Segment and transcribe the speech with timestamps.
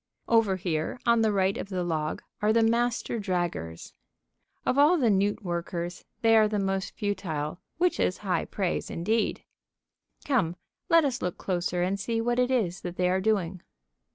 [0.27, 3.93] Over here on the right of the log are the Master Draggers.
[4.65, 9.43] Of all the newt workers, they are the most futile, which is high praise indeed.
[10.25, 10.55] Come,
[10.89, 13.61] let us look closer and see what it is that they are doing.